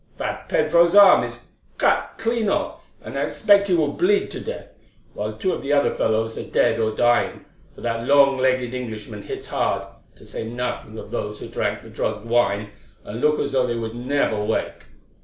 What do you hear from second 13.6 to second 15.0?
they would never wake.